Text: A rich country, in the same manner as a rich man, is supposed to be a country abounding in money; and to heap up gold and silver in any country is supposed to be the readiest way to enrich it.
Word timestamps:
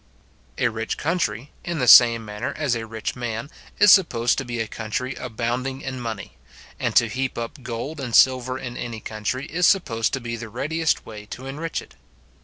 A 0.57 0.67
rich 0.67 0.97
country, 0.97 1.51
in 1.63 1.77
the 1.77 1.87
same 1.87 2.25
manner 2.25 2.55
as 2.57 2.73
a 2.73 2.87
rich 2.87 3.15
man, 3.15 3.51
is 3.77 3.91
supposed 3.91 4.39
to 4.39 4.43
be 4.43 4.59
a 4.59 4.67
country 4.67 5.13
abounding 5.13 5.81
in 5.81 5.99
money; 6.01 6.37
and 6.79 6.95
to 6.95 7.07
heap 7.07 7.37
up 7.37 7.61
gold 7.61 7.99
and 7.99 8.15
silver 8.15 8.57
in 8.57 8.75
any 8.75 8.99
country 8.99 9.45
is 9.45 9.67
supposed 9.67 10.11
to 10.13 10.19
be 10.19 10.35
the 10.35 10.49
readiest 10.49 11.05
way 11.05 11.27
to 11.27 11.45
enrich 11.45 11.83
it. 11.83 11.93